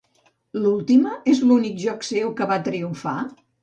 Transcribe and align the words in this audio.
L'Ultima 0.63 1.13
és 1.35 1.43
l'únic 1.51 1.79
joc 1.87 2.11
seu 2.11 2.37
que 2.43 2.53
va 2.55 2.63
triomfar? 2.73 3.19